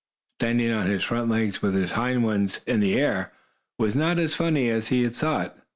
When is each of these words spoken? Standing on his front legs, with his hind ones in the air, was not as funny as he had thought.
Standing 0.39 0.71
on 0.71 0.87
his 0.87 1.03
front 1.03 1.29
legs, 1.29 1.61
with 1.61 1.75
his 1.75 1.91
hind 1.91 2.23
ones 2.23 2.59
in 2.65 2.79
the 2.79 2.95
air, 2.95 3.31
was 3.77 3.93
not 3.93 4.17
as 4.17 4.33
funny 4.33 4.67
as 4.67 4.87
he 4.87 5.03
had 5.03 5.15
thought. 5.15 5.55